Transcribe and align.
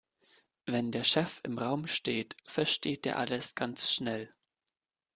Wenn 0.65 0.91
der 0.91 1.03
Chef 1.03 1.41
im 1.43 1.59
Raum 1.59 1.85
steht, 1.85 2.35
versteht 2.47 3.05
er 3.05 3.19
alles 3.19 3.53
ganz 3.53 3.91
schnell. 3.93 4.31